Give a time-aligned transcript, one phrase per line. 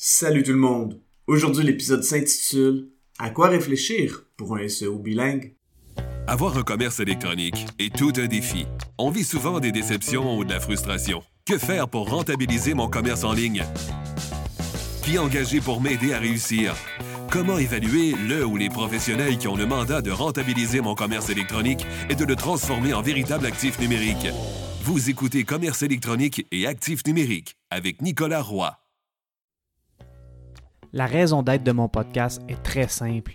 [0.00, 1.00] Salut tout le monde!
[1.26, 5.56] Aujourd'hui, l'épisode s'intitule À quoi réfléchir pour un SEO bilingue?
[6.28, 8.66] Avoir un commerce électronique est tout un défi.
[8.96, 11.24] On vit souvent des déceptions ou de la frustration.
[11.44, 13.64] Que faire pour rentabiliser mon commerce en ligne?
[15.02, 16.76] Qui engager pour m'aider à réussir?
[17.32, 21.84] Comment évaluer le ou les professionnels qui ont le mandat de rentabiliser mon commerce électronique
[22.08, 24.28] et de le transformer en véritable actif numérique?
[24.82, 28.78] Vous écoutez Commerce électronique et actif numérique avec Nicolas Roy.
[30.94, 33.34] La raison d'être de mon podcast est très simple.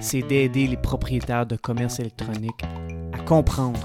[0.00, 2.62] C'est d'aider les propriétaires de commerce électronique
[3.14, 3.80] à comprendre,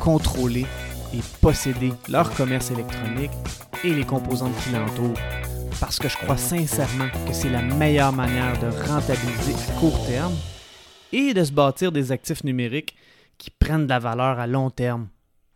[0.00, 0.64] contrôler
[1.12, 3.32] et posséder leur commerce électronique
[3.82, 5.18] et les composantes qui l'entourent.
[5.80, 10.34] Parce que je crois sincèrement que c'est la meilleure manière de rentabiliser à court terme
[11.12, 12.94] et de se bâtir des actifs numériques
[13.38, 15.08] qui prennent de la valeur à long terme.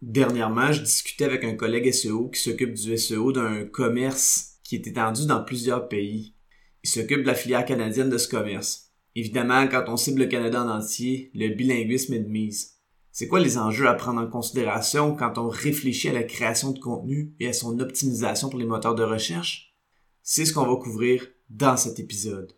[0.03, 4.89] Dernièrement, je discutais avec un collègue SEO qui s'occupe du SEO d'un commerce qui est
[4.89, 6.35] étendu dans plusieurs pays.
[6.83, 8.93] Il s'occupe de la filière canadienne de ce commerce.
[9.15, 12.77] Évidemment, quand on cible le Canada en entier, le bilinguisme est de mise.
[13.13, 16.79] C'est quoi les enjeux à prendre en considération quand on réfléchit à la création de
[16.79, 19.75] contenu et à son optimisation pour les moteurs de recherche?
[20.23, 22.53] C'est ce qu'on va couvrir dans cet épisode.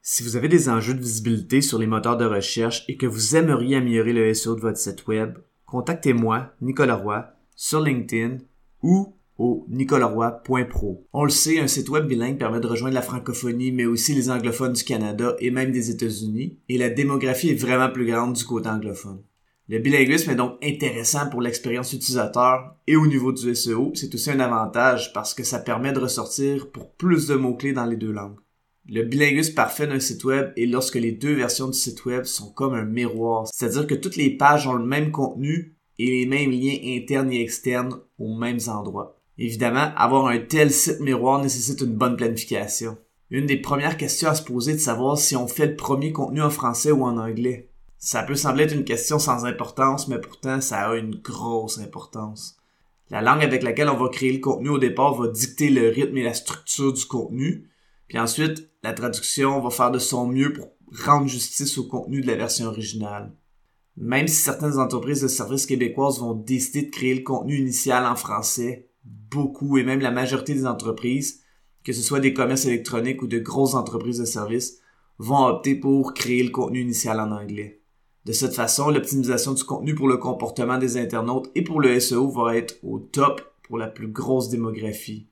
[0.00, 3.34] Si vous avez des enjeux de visibilité sur les moteurs de recherche et que vous
[3.34, 8.38] aimeriez améliorer le SEO de votre site web, contactez-moi, Nicolas Roy, sur LinkedIn
[8.82, 9.66] ou au.
[11.12, 14.30] On le sait, un site web bilingue permet de rejoindre la francophonie, mais aussi les
[14.30, 18.44] anglophones du Canada et même des États-Unis, et la démographie est vraiment plus grande du
[18.44, 19.22] côté anglophone.
[19.70, 24.30] Le bilinguisme est donc intéressant pour l'expérience utilisateur et au niveau du SEO, c'est aussi
[24.30, 28.10] un avantage parce que ça permet de ressortir pour plus de mots-clés dans les deux
[28.10, 28.38] langues.
[28.88, 32.50] Le bilinguisme parfait d'un site web est lorsque les deux versions du site web sont
[32.50, 36.50] comme un miroir, c'est-à-dire que toutes les pages ont le même contenu et les mêmes
[36.50, 39.17] liens internes et externes aux mêmes endroits.
[39.38, 42.98] Évidemment, avoir un tel site miroir nécessite une bonne planification.
[43.30, 46.12] Une des premières questions à se poser est de savoir si on fait le premier
[46.12, 47.68] contenu en français ou en anglais.
[47.98, 52.56] Ça peut sembler être une question sans importance, mais pourtant ça a une grosse importance.
[53.10, 56.16] La langue avec laquelle on va créer le contenu au départ va dicter le rythme
[56.16, 57.68] et la structure du contenu,
[58.08, 60.68] puis ensuite la traduction va faire de son mieux pour
[61.04, 63.32] rendre justice au contenu de la version originale.
[63.96, 68.14] Même si certaines entreprises de services québécoises vont décider de créer le contenu initial en
[68.14, 68.87] français,
[69.30, 71.42] beaucoup et même la majorité des entreprises,
[71.84, 74.80] que ce soit des commerces électroniques ou de grosses entreprises de services,
[75.18, 77.80] vont opter pour créer le contenu initial en anglais.
[78.24, 82.28] De cette façon, l'optimisation du contenu pour le comportement des internautes et pour le SEO
[82.28, 85.28] va être au top pour la plus grosse démographie.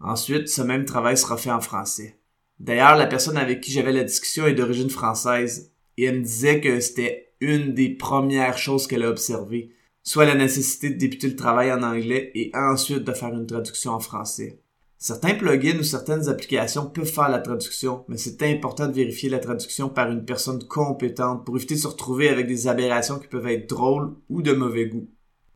[0.00, 2.18] Ensuite, ce même travail sera fait en français.
[2.58, 6.60] D'ailleurs, la personne avec qui j'avais la discussion est d'origine française et elle me disait
[6.60, 9.70] que c'était une des premières choses qu'elle a observées
[10.02, 13.92] soit la nécessité de débuter le travail en anglais et ensuite de faire une traduction
[13.92, 14.60] en français.
[14.98, 19.38] Certains plugins ou certaines applications peuvent faire la traduction, mais c'est important de vérifier la
[19.38, 23.46] traduction par une personne compétente pour éviter de se retrouver avec des aberrations qui peuvent
[23.46, 25.08] être drôles ou de mauvais goût.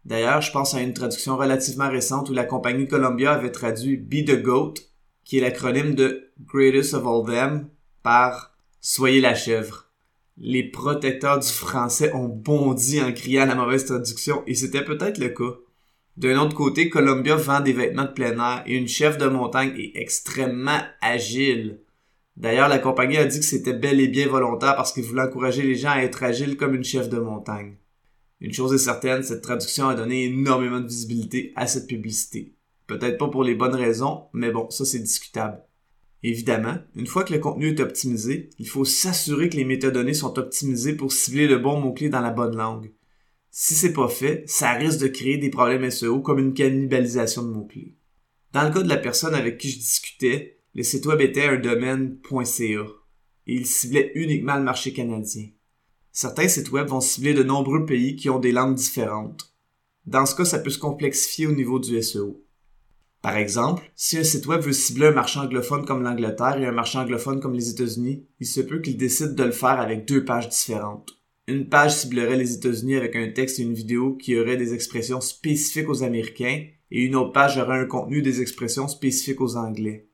[0.06, 4.24] D'ailleurs, je pense à une traduction relativement récente où la compagnie Columbia avait traduit Be
[4.24, 4.74] the Goat,
[5.24, 7.68] qui est l'acronyme de Greatest of All Them,
[8.02, 9.83] par Soyez la chèvre
[10.36, 15.28] les protecteurs du français ont bondi en criant la mauvaise traduction, et c'était peut-être le
[15.28, 15.58] cas.
[16.16, 19.74] D'un autre côté, Columbia vend des vêtements de plein air et une chef de montagne
[19.76, 21.80] est extrêmement agile.
[22.36, 25.62] D'ailleurs, la compagnie a dit que c'était bel et bien volontaire parce qu'il voulait encourager
[25.62, 27.76] les gens à être agiles comme une chef de montagne.
[28.40, 32.54] Une chose est certaine, cette traduction a donné énormément de visibilité à cette publicité.
[32.86, 35.62] Peut-être pas pour les bonnes raisons, mais bon, ça c'est discutable.
[36.26, 40.38] Évidemment, une fois que le contenu est optimisé, il faut s'assurer que les métadonnées sont
[40.38, 42.92] optimisées pour cibler le bon mot-clé dans la bonne langue.
[43.50, 47.50] Si c'est pas fait, ça risque de créer des problèmes SEO comme une cannibalisation de
[47.50, 47.94] mots-clés.
[48.54, 51.58] Dans le cas de la personne avec qui je discutais, le site web était un
[51.58, 52.64] domaine .ca
[53.46, 55.48] et il ciblait uniquement le marché canadien.
[56.10, 59.54] Certains sites web vont cibler de nombreux pays qui ont des langues différentes.
[60.06, 62.43] Dans ce cas, ça peut se complexifier au niveau du SEO.
[63.24, 66.72] Par exemple, si un site web veut cibler un marché anglophone comme l'Angleterre et un
[66.72, 70.26] marché anglophone comme les États-Unis, il se peut qu'il décide de le faire avec deux
[70.26, 71.08] pages différentes.
[71.48, 75.22] Une page ciblerait les États-Unis avec un texte et une vidéo qui aurait des expressions
[75.22, 80.06] spécifiques aux Américains et une autre page aurait un contenu des expressions spécifiques aux Anglais.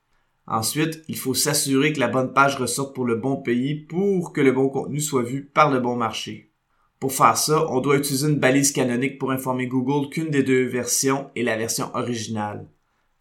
[0.47, 4.41] Ensuite, il faut s'assurer que la bonne page ressorte pour le bon pays pour que
[4.41, 6.53] le bon contenu soit vu par le bon marché.
[7.01, 10.67] Pour faire ça, on doit utiliser une balise canonique pour informer Google qu'une des deux
[10.67, 12.69] versions est la version originale.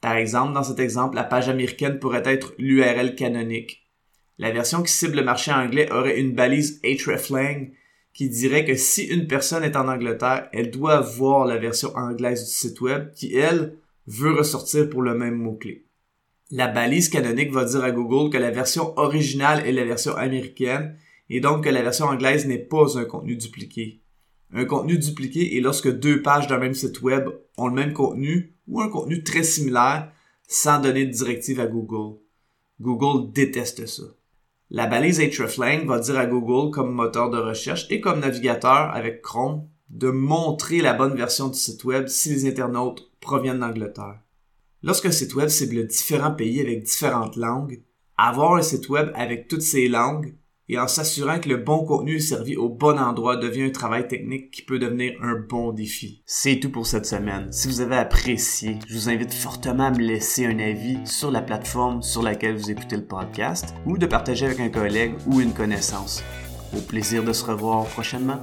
[0.02, 3.88] Par exemple, dans cet exemple, la page américaine pourrait être l'URL canonique.
[4.38, 7.72] La version qui cible le marché anglais aurait une balise hreflang
[8.14, 12.46] qui dirait que si une personne est en Angleterre, elle doit voir la version anglaise
[12.46, 15.86] du site web qui, elle, veut ressortir pour le même mot-clé.
[16.52, 20.98] La balise canonique va dire à Google que la version originale est la version américaine
[21.30, 24.02] et donc que la version anglaise n'est pas un contenu dupliqué.
[24.54, 28.56] Un contenu dupliqué est lorsque deux pages d'un même site web ont le même contenu
[28.68, 30.12] ou un contenu très similaire
[30.48, 32.18] sans donner de directive à Google.
[32.82, 34.04] Google déteste ça.
[34.72, 39.22] La balise hreflang va dire à Google comme moteur de recherche et comme navigateur avec
[39.22, 44.20] Chrome de montrer la bonne version du site web si les internautes proviennent d'Angleterre.
[44.82, 47.82] Lorsqu'un site web cible différents pays avec différentes langues,
[48.18, 50.36] avoir un site web avec toutes ces langues
[50.70, 54.08] et en s'assurant que le bon contenu est servi au bon endroit devient un travail
[54.08, 56.22] technique qui peut devenir un bon défi.
[56.26, 57.52] C'est tout pour cette semaine.
[57.52, 61.42] Si vous avez apprécié, je vous invite fortement à me laisser un avis sur la
[61.42, 65.54] plateforme sur laquelle vous écoutez le podcast ou de partager avec un collègue ou une
[65.54, 66.24] connaissance.
[66.78, 68.40] Au plaisir de se revoir prochainement.